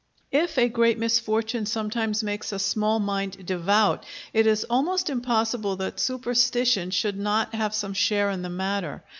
[0.31, 5.99] If a great misfortune sometimes makes a small mind devout, it is almost impossible that
[5.99, 9.03] superstition should not have some share in the matter.